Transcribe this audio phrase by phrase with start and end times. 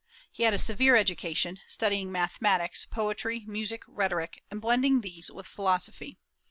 [0.31, 6.17] He had a severe education, studying mathematics, poetry, music, rhetoric, and blending these with philosophy.